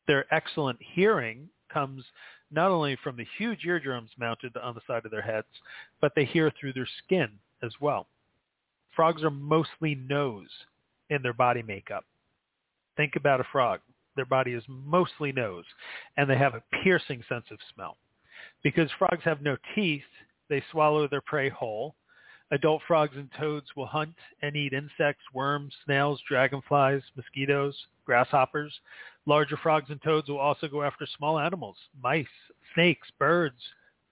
Their 0.06 0.32
excellent 0.32 0.78
hearing 0.80 1.48
comes 1.72 2.04
not 2.50 2.70
only 2.70 2.96
from 3.02 3.16
the 3.16 3.26
huge 3.38 3.64
eardrums 3.64 4.10
mounted 4.18 4.56
on 4.56 4.74
the 4.74 4.80
side 4.86 5.04
of 5.04 5.10
their 5.10 5.22
heads, 5.22 5.46
but 6.00 6.12
they 6.14 6.24
hear 6.24 6.52
through 6.58 6.72
their 6.72 6.88
skin 7.04 7.28
as 7.62 7.72
well. 7.80 8.06
Frogs 8.96 9.22
are 9.22 9.30
mostly 9.30 9.94
nose 9.94 10.48
in 11.10 11.22
their 11.22 11.34
body 11.34 11.62
makeup. 11.62 12.04
Think 12.96 13.12
about 13.14 13.40
a 13.40 13.46
frog. 13.52 13.80
Their 14.16 14.24
body 14.24 14.52
is 14.52 14.64
mostly 14.66 15.30
nose, 15.32 15.66
and 16.16 16.28
they 16.28 16.38
have 16.38 16.54
a 16.54 16.62
piercing 16.82 17.22
sense 17.28 17.44
of 17.50 17.58
smell. 17.74 17.98
Because 18.64 18.90
frogs 18.98 19.22
have 19.24 19.42
no 19.42 19.58
teeth, 19.74 20.02
they 20.48 20.64
swallow 20.72 21.06
their 21.06 21.20
prey 21.20 21.50
whole. 21.50 21.94
Adult 22.52 22.80
frogs 22.86 23.16
and 23.16 23.28
toads 23.38 23.66
will 23.76 23.86
hunt 23.86 24.14
and 24.40 24.56
eat 24.56 24.72
insects, 24.72 25.24
worms, 25.34 25.74
snails, 25.84 26.20
dragonflies, 26.26 27.02
mosquitoes, 27.16 27.76
grasshoppers. 28.06 28.72
Larger 29.26 29.58
frogs 29.58 29.90
and 29.90 30.00
toads 30.02 30.28
will 30.28 30.38
also 30.38 30.68
go 30.68 30.82
after 30.82 31.06
small 31.18 31.38
animals, 31.38 31.76
mice, 32.02 32.26
snakes, 32.74 33.08
birds, 33.18 33.60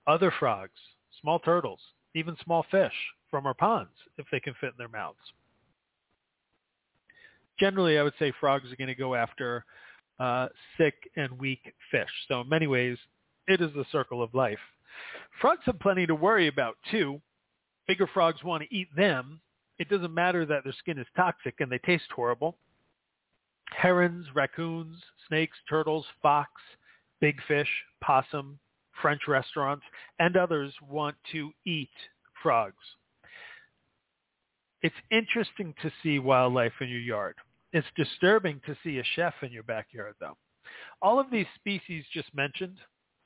other 0.07 0.33
frogs, 0.38 0.79
small 1.23 1.38
turtles, 1.38 1.81
even 2.14 2.37
small 2.45 2.67
fish 2.71 2.93
from 3.35 3.47
our 3.47 3.55
ponds 3.55 3.91
if 4.17 4.26
they 4.31 4.38
can 4.38 4.55
fit 4.61 4.69
in 4.69 4.75
their 4.79 4.87
mouths. 4.87 5.19
Generally, 7.59 7.99
I 7.99 8.05
would 8.05 8.12
say 8.17 8.33
frogs 8.38 8.71
are 8.71 8.76
going 8.76 8.87
to 8.87 8.95
go 8.95 9.17
after 9.17 9.64
uh, 10.21 10.47
sick 10.79 10.95
and 11.17 11.37
weak 11.37 11.75
fish. 11.91 12.09
So 12.29 12.43
in 12.43 12.49
many 12.49 12.69
ways, 12.69 12.97
it 13.49 13.61
is 13.61 13.73
the 13.75 13.87
circle 13.91 14.23
of 14.23 14.33
life. 14.35 14.61
Frogs 15.41 15.62
have 15.64 15.81
plenty 15.81 16.07
to 16.07 16.14
worry 16.14 16.47
about 16.47 16.76
too. 16.93 17.21
Bigger 17.88 18.07
frogs 18.14 18.45
want 18.45 18.62
to 18.62 18.73
eat 18.73 18.87
them. 18.95 19.41
It 19.81 19.88
doesn't 19.88 20.14
matter 20.14 20.47
that 20.47 20.62
their 20.62 20.73
skin 20.79 21.00
is 21.00 21.07
toxic 21.17 21.55
and 21.59 21.73
they 21.73 21.79
taste 21.79 22.05
horrible. 22.14 22.57
Herons, 23.76 24.29
raccoons, 24.33 24.97
snakes, 25.26 25.57
turtles, 25.69 26.07
fox, 26.23 26.53
big 27.21 27.41
fish, 27.49 27.69
possum, 28.00 28.61
French 29.03 29.23
restaurants, 29.26 29.85
and 30.21 30.37
others 30.37 30.73
want 30.88 31.17
to 31.33 31.50
eat 31.67 31.91
frogs. 32.41 32.76
It's 34.85 34.95
interesting 35.11 35.73
to 35.81 35.91
see 36.03 36.19
wildlife 36.19 36.75
in 36.83 36.91
your 36.91 37.00
yard. 37.00 37.37
It's 37.73 37.87
disturbing 37.97 38.61
to 38.67 38.76
see 38.85 38.99
a 38.99 39.05
chef 39.17 39.33
in 39.41 39.50
your 39.50 39.62
backyard, 39.62 40.14
though. 40.21 40.37
All 41.00 41.19
of 41.19 41.31
these 41.31 41.47
species 41.55 42.05
just 42.12 42.29
mentioned, 42.35 42.76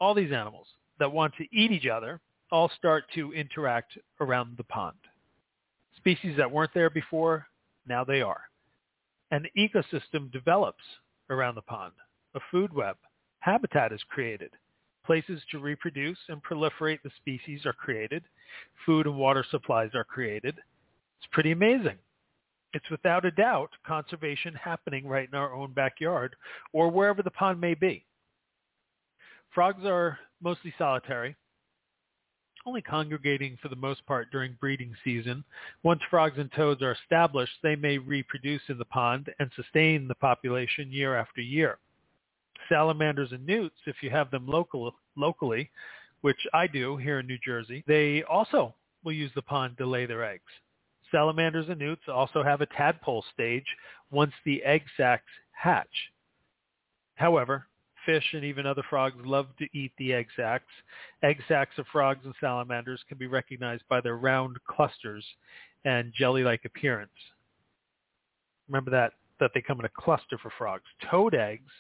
all 0.00 0.15
these 0.15 0.31
animals 0.31 0.69
that 1.00 1.11
want 1.11 1.35
to 1.35 1.49
eat 1.53 1.73
each 1.73 1.88
other, 1.88 2.21
all 2.53 2.71
start 2.79 3.07
to 3.17 3.33
interact 3.33 3.99
around 4.21 4.57
the 4.57 4.62
pond. 4.62 4.99
Species 5.97 6.37
that 6.37 6.49
weren't 6.49 6.73
there 6.75 6.91
before, 6.91 7.49
now 7.88 8.05
they 8.05 8.23
are. 8.23 8.43
An 9.33 9.45
ecosystem 9.59 10.31
develops 10.31 10.85
around 11.29 11.57
the 11.57 11.62
pond. 11.62 11.95
A 12.37 12.41
food 12.53 12.73
web, 12.73 12.95
habitat 13.41 13.93
is 13.93 14.00
created. 14.09 14.53
Places 15.05 15.43
to 15.50 15.59
reproduce 15.59 16.19
and 16.29 16.41
proliferate 16.41 17.03
the 17.03 17.11
species 17.17 17.67
are 17.67 17.73
created. 17.73 18.23
Food 18.87 19.07
and 19.07 19.17
water 19.17 19.45
supplies 19.50 19.91
are 19.95 20.05
created. 20.05 20.55
It's 21.21 21.29
pretty 21.33 21.53
amazing. 21.53 21.99
It's 22.75 22.91
without 22.91 23.25
a 23.25 23.31
doubt 23.31 23.71
conservation 23.87 24.55
happening 24.55 25.07
right 25.07 25.29
in 25.31 25.39
our 25.39 25.55
own 25.55 25.73
backyard 25.73 26.37
or 26.73 26.91
wherever 26.91 27.23
the 27.23 27.31
pond 27.31 27.61
may 27.61 27.75
be. 27.75 28.05
Frogs 29.55 29.85
are 29.85 30.19
mostly 30.43 30.73
solitary, 30.77 31.35
only 32.67 32.83
congregating 32.83 33.57
for 33.63 33.69
the 33.69 33.77
most 33.77 34.05
part 34.07 34.31
during 34.31 34.57
breeding 34.61 34.95
season. 35.03 35.43
Once 35.83 36.03
frogs 36.11 36.39
and 36.39 36.53
toads 36.53 36.83
are 36.83 36.93
established, 36.93 37.55
they 37.63 37.75
may 37.75 37.97
reproduce 37.97 38.63
in 38.69 38.77
the 38.77 38.85
pond 38.85 39.31
and 39.39 39.51
sustain 39.57 40.07
the 40.07 40.15
population 40.15 40.93
year 40.93 41.17
after 41.17 41.41
year. 41.41 41.79
Salamanders 42.69 43.33
and 43.33 43.47
newts, 43.47 43.77
if 43.87 43.97
you 44.03 44.11
have 44.11 44.31
them 44.31 44.47
local, 44.47 44.95
locally, 45.17 45.71
which 46.21 46.47
I 46.53 46.67
do 46.67 46.99
here 46.99 47.21
in 47.21 47.27
New 47.27 47.39
Jersey, 47.43 47.83
they 47.87 48.23
also 48.25 48.75
will 49.03 49.13
use 49.13 49.31
the 49.35 49.43
pond 49.43 49.79
to 49.79 49.87
lay 49.87 50.05
their 50.05 50.25
eggs. 50.25 50.43
Salamanders 51.11 51.69
and 51.69 51.79
newts 51.79 52.03
also 52.09 52.43
have 52.43 52.61
a 52.61 52.67
tadpole 52.67 53.25
stage 53.33 53.67
once 54.11 54.33
the 54.45 54.62
egg 54.62 54.83
sacs 54.97 55.31
hatch. 55.53 56.11
However, 57.15 57.67
fish 58.07 58.25
and 58.33 58.45
even 58.45 58.67
other 58.67 58.83
frogs 58.88 59.17
love 59.25 59.49
to 59.59 59.67
eat 59.73 59.93
the 59.99 60.12
egg 60.15 60.27
sacs. 60.37 60.73
Egg 61.23 61.43
sacs 61.49 61.77
of 61.79 61.87
frogs 61.93 62.25
and 62.25 62.35
salamanders 62.41 63.03
can 63.09 63.19
be 63.19 63.27
recognized 63.27 63.83
by 63.88 64.00
their 64.00 64.17
round 64.17 64.57
clusters 64.69 65.25
and 65.85 66.12
jelly-like 66.17 66.65
appearance. 66.65 67.11
Remember 68.69 68.91
that, 68.91 69.12
that 69.41 69.50
they 69.55 69.62
come 69.62 69.79
in 69.81 69.87
a 69.87 69.91
cluster 69.91 70.38
for 70.38 70.53
frogs. 70.57 70.85
Toad 71.11 71.35
eggs, 71.35 71.71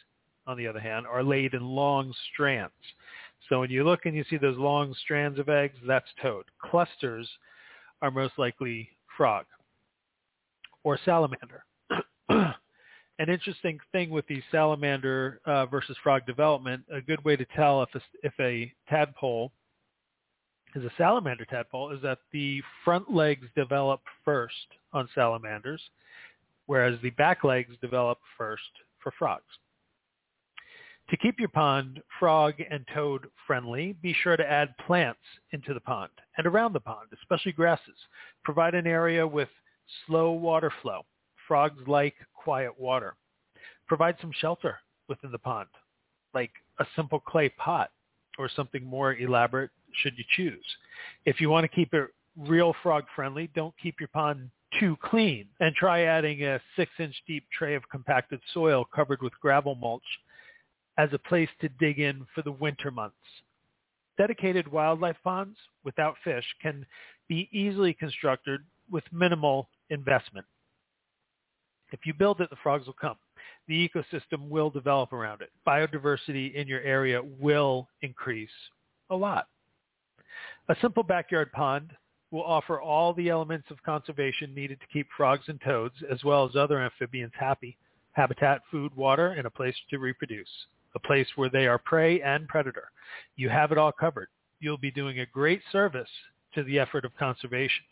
on 0.46 0.56
the 0.56 0.66
other 0.66 0.80
hand, 0.80 1.06
are 1.06 1.22
laid 1.22 1.54
in 1.54 1.62
long 1.62 2.12
strands. 2.32 2.72
So 3.48 3.60
when 3.60 3.70
you 3.70 3.84
look 3.84 4.06
and 4.06 4.14
you 4.14 4.24
see 4.28 4.36
those 4.36 4.58
long 4.58 4.94
strands 5.02 5.38
of 5.38 5.48
eggs, 5.48 5.76
that's 5.86 6.08
toad. 6.20 6.44
Clusters 6.60 7.28
are 8.02 8.10
most 8.10 8.34
likely 8.38 8.88
frog 9.18 9.44
or 10.84 10.98
salamander. 11.04 11.64
An 12.30 13.28
interesting 13.28 13.78
thing 13.90 14.10
with 14.10 14.26
the 14.28 14.40
salamander 14.52 15.40
uh, 15.44 15.66
versus 15.66 15.96
frog 16.02 16.24
development, 16.24 16.84
a 16.90 17.00
good 17.00 17.22
way 17.24 17.34
to 17.34 17.44
tell 17.56 17.82
if 17.82 17.88
a, 17.94 18.00
if 18.22 18.32
a 18.38 18.72
tadpole 18.88 19.52
is 20.74 20.84
a 20.84 20.90
salamander 20.96 21.44
tadpole 21.44 21.92
is 21.92 22.00
that 22.02 22.18
the 22.32 22.62
front 22.84 23.12
legs 23.12 23.46
develop 23.56 24.00
first 24.24 24.54
on 24.92 25.08
salamanders, 25.14 25.80
whereas 26.66 26.98
the 27.02 27.10
back 27.10 27.42
legs 27.42 27.74
develop 27.80 28.18
first 28.36 28.62
for 29.02 29.12
frogs. 29.18 29.42
To 31.10 31.16
keep 31.16 31.40
your 31.40 31.48
pond 31.48 32.02
frog 32.18 32.54
and 32.70 32.84
toad 32.92 33.28
friendly, 33.46 33.94
be 34.02 34.12
sure 34.12 34.36
to 34.36 34.50
add 34.50 34.76
plants 34.86 35.20
into 35.52 35.72
the 35.72 35.80
pond 35.80 36.10
and 36.36 36.46
around 36.46 36.74
the 36.74 36.80
pond, 36.80 37.08
especially 37.18 37.52
grasses. 37.52 37.96
Provide 38.44 38.74
an 38.74 38.86
area 38.86 39.26
with 39.26 39.48
slow 40.06 40.32
water 40.32 40.70
flow. 40.82 41.06
Frogs 41.46 41.82
like 41.86 42.14
quiet 42.34 42.78
water. 42.78 43.14
Provide 43.86 44.16
some 44.20 44.32
shelter 44.38 44.78
within 45.08 45.32
the 45.32 45.38
pond, 45.38 45.68
like 46.34 46.50
a 46.78 46.84
simple 46.94 47.20
clay 47.20 47.48
pot 47.48 47.90
or 48.38 48.50
something 48.54 48.84
more 48.84 49.14
elaborate 49.14 49.70
should 50.02 50.12
you 50.18 50.24
choose. 50.36 50.64
If 51.24 51.40
you 51.40 51.48
want 51.48 51.64
to 51.64 51.74
keep 51.74 51.94
it 51.94 52.10
real 52.36 52.74
frog 52.82 53.04
friendly, 53.16 53.48
don't 53.54 53.74
keep 53.82 53.98
your 53.98 54.08
pond 54.08 54.50
too 54.78 54.98
clean 55.02 55.46
and 55.60 55.74
try 55.74 56.02
adding 56.02 56.44
a 56.44 56.60
six 56.76 56.90
inch 56.98 57.14
deep 57.26 57.44
tray 57.50 57.74
of 57.74 57.88
compacted 57.88 58.40
soil 58.52 58.84
covered 58.94 59.22
with 59.22 59.32
gravel 59.40 59.74
mulch 59.74 60.02
as 60.98 61.08
a 61.12 61.18
place 61.18 61.48
to 61.60 61.68
dig 61.80 62.00
in 62.00 62.26
for 62.34 62.42
the 62.42 62.52
winter 62.52 62.90
months. 62.90 63.16
Dedicated 64.18 64.70
wildlife 64.70 65.16
ponds 65.22 65.56
without 65.84 66.16
fish 66.24 66.44
can 66.60 66.84
be 67.28 67.48
easily 67.52 67.94
constructed 67.94 68.60
with 68.90 69.04
minimal 69.12 69.68
investment. 69.90 70.44
If 71.92 72.00
you 72.04 72.12
build 72.12 72.40
it, 72.40 72.50
the 72.50 72.56
frogs 72.62 72.86
will 72.86 72.96
come. 73.00 73.16
The 73.68 73.88
ecosystem 73.88 74.48
will 74.48 74.70
develop 74.70 75.12
around 75.12 75.40
it. 75.40 75.50
Biodiversity 75.66 76.54
in 76.54 76.66
your 76.66 76.80
area 76.80 77.22
will 77.38 77.88
increase 78.02 78.50
a 79.10 79.16
lot. 79.16 79.46
A 80.68 80.76
simple 80.82 81.02
backyard 81.02 81.52
pond 81.52 81.92
will 82.30 82.44
offer 82.44 82.80
all 82.80 83.14
the 83.14 83.28
elements 83.30 83.70
of 83.70 83.82
conservation 83.84 84.54
needed 84.54 84.80
to 84.80 84.86
keep 84.92 85.06
frogs 85.16 85.44
and 85.48 85.60
toads, 85.62 85.94
as 86.10 86.24
well 86.24 86.46
as 86.46 86.56
other 86.56 86.80
amphibians 86.80 87.32
happy. 87.38 87.76
Habitat, 88.12 88.62
food, 88.70 88.94
water, 88.96 89.28
and 89.28 89.46
a 89.46 89.50
place 89.50 89.76
to 89.90 89.98
reproduce. 89.98 90.48
A 90.98 91.06
place 91.06 91.28
where 91.36 91.48
they 91.48 91.68
are 91.68 91.78
prey 91.78 92.20
and 92.22 92.48
predator. 92.48 92.90
You 93.36 93.48
have 93.50 93.70
it 93.70 93.78
all 93.78 93.92
covered. 93.92 94.26
You'll 94.58 94.78
be 94.78 94.90
doing 94.90 95.20
a 95.20 95.26
great 95.26 95.62
service 95.70 96.08
to 96.56 96.64
the 96.64 96.80
effort 96.80 97.04
of 97.04 97.16
conservation. 97.16 97.84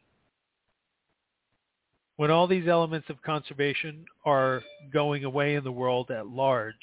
When 2.16 2.32
all 2.32 2.48
these 2.48 2.66
elements 2.66 3.08
of 3.08 3.22
conservation 3.22 4.06
are 4.25 4.60
going 4.92 5.25
away 5.25 5.54
in 5.54 5.62
the 5.62 5.70
world 5.70 6.10
at 6.10 6.26
large, 6.26 6.75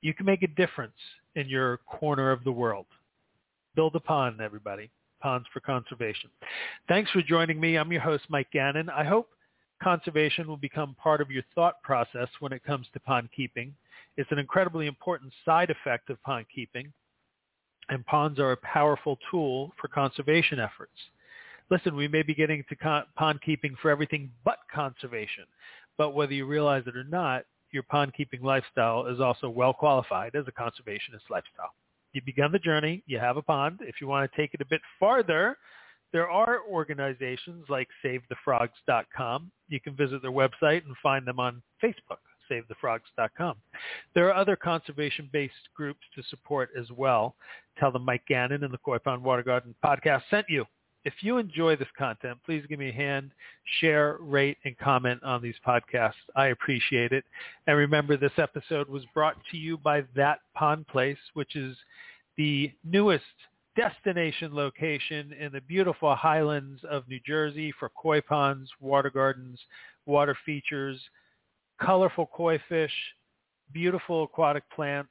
you 0.00 0.14
can 0.14 0.24
make 0.24 0.42
a 0.42 0.48
difference 0.48 0.96
in 1.34 1.46
your 1.46 1.76
corner 1.78 2.30
of 2.30 2.42
the 2.44 2.52
world. 2.52 2.86
Build 3.74 3.94
a 3.96 4.00
pond, 4.00 4.40
everybody. 4.40 4.88
Ponds 5.20 5.46
for 5.52 5.60
Conservation. 5.60 6.30
Thanks 6.88 7.10
for 7.10 7.20
joining 7.20 7.60
me. 7.60 7.76
I'm 7.76 7.92
your 7.92 8.00
host, 8.00 8.24
Mike 8.30 8.50
Gannon. 8.50 8.88
I 8.88 9.04
hope 9.04 9.28
conservation 9.82 10.46
will 10.46 10.56
become 10.56 10.96
part 11.02 11.20
of 11.20 11.30
your 11.30 11.42
thought 11.54 11.82
process 11.82 12.28
when 12.40 12.52
it 12.52 12.64
comes 12.64 12.86
to 12.94 13.00
pond 13.00 13.28
keeping. 13.36 13.74
It's 14.16 14.30
an 14.30 14.38
incredibly 14.38 14.86
important 14.86 15.32
side 15.44 15.70
effect 15.70 16.10
of 16.10 16.22
pond 16.22 16.46
keeping, 16.54 16.92
and 17.88 18.04
ponds 18.06 18.38
are 18.38 18.52
a 18.52 18.56
powerful 18.58 19.18
tool 19.30 19.72
for 19.80 19.88
conservation 19.88 20.58
efforts. 20.58 20.92
Listen, 21.70 21.96
we 21.96 22.08
may 22.08 22.22
be 22.22 22.34
getting 22.34 22.64
to 22.68 22.76
con- 22.76 23.06
pond 23.16 23.40
keeping 23.42 23.74
for 23.80 23.90
everything 23.90 24.30
but 24.44 24.58
conservation, 24.72 25.44
but 25.96 26.14
whether 26.14 26.32
you 26.32 26.46
realize 26.46 26.84
it 26.86 26.96
or 26.96 27.04
not, 27.04 27.44
your 27.72 27.82
pond 27.84 28.12
keeping 28.14 28.42
lifestyle 28.42 29.06
is 29.06 29.20
also 29.20 29.48
well 29.48 29.72
qualified 29.72 30.34
as 30.36 30.44
a 30.46 30.52
conservationist 30.52 31.28
lifestyle 31.30 31.74
you've 32.14 32.24
begun 32.24 32.52
the 32.52 32.58
journey. 32.58 33.02
You 33.06 33.18
have 33.18 33.36
a 33.36 33.42
pond. 33.42 33.80
If 33.82 33.96
you 34.00 34.06
want 34.06 34.30
to 34.30 34.36
take 34.36 34.54
it 34.54 34.62
a 34.62 34.66
bit 34.66 34.80
farther, 34.98 35.58
there 36.12 36.30
are 36.30 36.60
organizations 36.70 37.66
like 37.68 37.88
SaveTheFrogs.com. 38.04 39.50
You 39.68 39.80
can 39.80 39.94
visit 39.94 40.22
their 40.22 40.32
website 40.32 40.84
and 40.86 40.94
find 41.02 41.26
them 41.26 41.40
on 41.40 41.60
Facebook, 41.82 42.22
SaveTheFrogs.com. 42.50 43.56
There 44.14 44.28
are 44.28 44.34
other 44.34 44.56
conservation-based 44.56 45.52
groups 45.74 46.00
to 46.14 46.22
support 46.30 46.70
as 46.78 46.90
well. 46.90 47.36
Tell 47.78 47.90
them 47.90 48.04
Mike 48.04 48.24
Gannon 48.28 48.64
and 48.64 48.72
the 48.72 48.78
Koi 48.78 48.98
Pond 48.98 49.22
Water 49.22 49.42
Garden 49.42 49.74
podcast 49.84 50.22
sent 50.30 50.46
you. 50.48 50.64
If 51.04 51.14
you 51.20 51.36
enjoy 51.36 51.76
this 51.76 51.88
content, 51.98 52.38
please 52.46 52.64
give 52.66 52.78
me 52.78 52.88
a 52.88 52.92
hand, 52.92 53.30
share, 53.80 54.16
rate, 54.20 54.56
and 54.64 54.76
comment 54.78 55.22
on 55.22 55.42
these 55.42 55.54
podcasts. 55.66 56.12
I 56.34 56.46
appreciate 56.46 57.12
it. 57.12 57.24
And 57.66 57.76
remember, 57.76 58.16
this 58.16 58.32
episode 58.38 58.88
was 58.88 59.04
brought 59.12 59.36
to 59.50 59.58
you 59.58 59.76
by 59.76 60.04
That 60.16 60.38
Pond 60.54 60.86
Place, 60.88 61.18
which 61.34 61.56
is 61.56 61.76
the 62.38 62.72
newest 62.84 63.24
destination 63.76 64.54
location 64.54 65.34
in 65.38 65.52
the 65.52 65.60
beautiful 65.60 66.14
highlands 66.14 66.80
of 66.88 67.06
New 67.08 67.20
Jersey 67.26 67.72
for 67.78 67.90
koi 67.90 68.20
ponds, 68.22 68.70
water 68.80 69.10
gardens, 69.10 69.60
water 70.06 70.36
features, 70.46 71.00
colorful 71.84 72.26
koi 72.26 72.60
fish, 72.68 72.92
beautiful 73.72 74.24
aquatic 74.24 74.68
plants, 74.70 75.10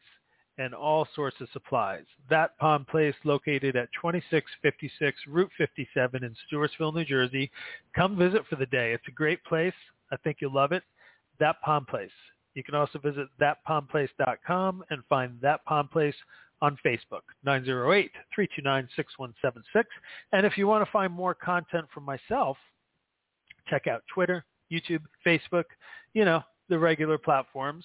and 0.58 0.74
all 0.74 1.08
sorts 1.16 1.38
of 1.42 1.50
supplies. 1.52 2.04
That 2.30 2.58
Pond 2.60 2.88
Place 2.88 3.16
located 3.24 3.76
at 3.76 3.90
2656 4.00 5.18
Route 5.28 5.50
57 5.58 6.24
in 6.24 6.36
Stewartsville, 6.52 6.94
New 6.94 7.06
Jersey. 7.06 7.50
Come 7.96 8.18
visit 8.18 8.44
for 8.50 8.56
the 8.56 8.68
day. 8.68 8.94
It's 8.94 9.08
a 9.08 9.12
great 9.12 9.44
place. 9.46 9.74
I 10.12 10.18
think 10.18 10.38
you'll 10.40 10.54
love 10.54 10.72
it. 10.72 10.84
That 11.40 11.60
Pond 11.62 11.88
Place. 11.88 12.12
You 12.54 12.64
can 12.64 12.76
also 12.76 13.00
visit 13.00 13.28
thatpondplace.com 13.42 14.84
and 14.92 15.02
find 15.10 15.40
That 15.42 15.66
Pond 15.66 15.90
Place 15.90 16.14
on 16.62 16.78
Facebook, 16.86 17.24
908-329-6176. 17.46 19.84
And 20.32 20.46
if 20.46 20.58
you 20.58 20.68
want 20.68 20.86
to 20.86 20.92
find 20.92 21.12
more 21.12 21.34
content 21.34 21.88
from 21.94 22.06
myself, 22.06 22.58
check 23.68 23.88
out 23.88 24.04
Twitter, 24.14 24.46
YouTube, 24.72 25.02
Facebook, 25.26 25.66
you 26.14 26.26
know, 26.26 26.44
the 26.69 26.80
regular 26.80 27.17
platforms 27.17 27.84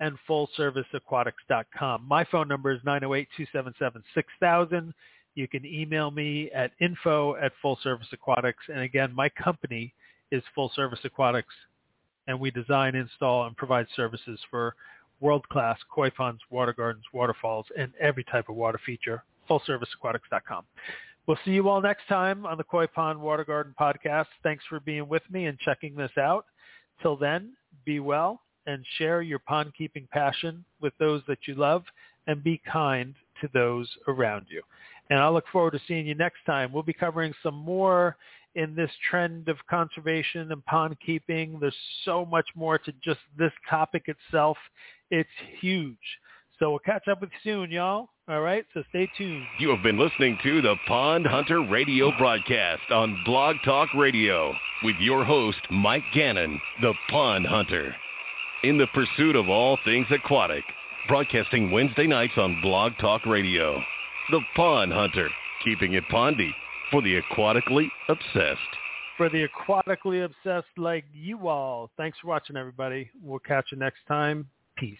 and 0.00 0.16
fullserviceaquatics.com. 0.28 2.04
My 2.06 2.24
phone 2.24 2.48
number 2.48 2.72
is 2.72 2.80
908-277-6000. 2.82 4.92
You 5.34 5.46
can 5.46 5.64
email 5.64 6.10
me 6.10 6.50
at 6.52 6.72
info 6.80 7.36
at 7.36 7.52
Full 7.62 7.78
Service 7.82 8.08
Aquatics. 8.12 8.64
And 8.68 8.80
again, 8.80 9.14
my 9.14 9.28
company 9.28 9.94
is 10.32 10.42
Full 10.54 10.72
Service 10.74 10.98
Aquatics, 11.04 11.54
and 12.26 12.40
we 12.40 12.50
design, 12.50 12.94
install, 12.94 13.46
and 13.46 13.56
provide 13.56 13.86
services 13.94 14.40
for 14.50 14.74
world-class 15.20 15.78
koi 15.94 16.10
ponds, 16.10 16.40
water 16.50 16.72
gardens, 16.72 17.04
waterfalls, 17.12 17.66
and 17.78 17.92
every 18.00 18.24
type 18.24 18.48
of 18.48 18.56
water 18.56 18.80
feature. 18.84 19.22
FullServiceAquatics.com. 19.48 20.64
We'll 21.26 21.38
see 21.44 21.52
you 21.52 21.68
all 21.68 21.80
next 21.80 22.08
time 22.08 22.46
on 22.46 22.56
the 22.56 22.64
Koi 22.64 22.86
Pond 22.86 23.20
Water 23.20 23.44
Garden 23.44 23.74
Podcast. 23.78 24.26
Thanks 24.42 24.64
for 24.68 24.80
being 24.80 25.08
with 25.08 25.22
me 25.30 25.46
and 25.46 25.58
checking 25.58 25.94
this 25.94 26.10
out. 26.18 26.46
Till 27.02 27.16
then, 27.16 27.52
be 27.84 28.00
well 28.00 28.40
and 28.66 28.84
share 28.98 29.22
your 29.22 29.38
pond 29.38 29.72
keeping 29.76 30.06
passion 30.12 30.64
with 30.80 30.92
those 30.98 31.22
that 31.28 31.38
you 31.46 31.54
love 31.54 31.84
and 32.26 32.44
be 32.44 32.60
kind 32.70 33.14
to 33.40 33.48
those 33.52 33.88
around 34.08 34.46
you. 34.48 34.62
And 35.08 35.18
I 35.18 35.28
look 35.28 35.44
forward 35.50 35.72
to 35.72 35.80
seeing 35.88 36.06
you 36.06 36.14
next 36.14 36.38
time. 36.46 36.72
We'll 36.72 36.82
be 36.82 36.92
covering 36.92 37.32
some 37.42 37.56
more 37.56 38.16
in 38.54 38.74
this 38.74 38.90
trend 39.08 39.48
of 39.48 39.56
conservation 39.68 40.52
and 40.52 40.64
pond 40.66 40.96
keeping. 41.04 41.58
There's 41.60 41.74
so 42.04 42.24
much 42.24 42.46
more 42.54 42.78
to 42.78 42.92
just 43.02 43.20
this 43.38 43.52
topic 43.68 44.04
itself. 44.06 44.56
It's 45.10 45.28
huge. 45.60 45.96
So 46.58 46.70
we'll 46.70 46.80
catch 46.80 47.08
up 47.08 47.20
with 47.20 47.30
you 47.42 47.52
soon, 47.52 47.70
y'all. 47.70 48.10
All 48.30 48.42
right, 48.42 48.64
so 48.72 48.84
stay 48.90 49.10
tuned. 49.18 49.44
You 49.58 49.70
have 49.70 49.82
been 49.82 49.98
listening 49.98 50.38
to 50.44 50.62
the 50.62 50.76
Pond 50.86 51.26
Hunter 51.26 51.62
radio 51.62 52.16
broadcast 52.16 52.88
on 52.92 53.20
Blog 53.24 53.56
Talk 53.64 53.92
Radio 53.92 54.54
with 54.84 54.94
your 55.00 55.24
host, 55.24 55.58
Mike 55.68 56.04
Gannon, 56.14 56.60
the 56.80 56.94
Pond 57.08 57.44
Hunter 57.44 57.92
in 58.62 58.78
the 58.78 58.86
pursuit 58.94 59.34
of 59.34 59.48
all 59.48 59.78
things 59.84 60.06
aquatic. 60.12 60.62
Broadcasting 61.08 61.72
Wednesday 61.72 62.06
nights 62.06 62.34
on 62.36 62.60
Blog 62.60 62.92
Talk 63.00 63.26
Radio. 63.26 63.82
The 64.30 64.42
Pond 64.54 64.92
Hunter, 64.92 65.28
keeping 65.64 65.94
it 65.94 66.04
pondy 66.04 66.52
for 66.92 67.02
the 67.02 67.20
aquatically 67.20 67.88
obsessed. 68.08 68.60
For 69.16 69.28
the 69.28 69.48
aquatically 69.48 70.24
obsessed 70.24 70.78
like 70.78 71.04
you 71.12 71.48
all. 71.48 71.90
Thanks 71.96 72.16
for 72.20 72.28
watching, 72.28 72.56
everybody. 72.56 73.10
We'll 73.24 73.40
catch 73.40 73.72
you 73.72 73.78
next 73.78 74.06
time. 74.06 74.48
Peace. 74.76 74.98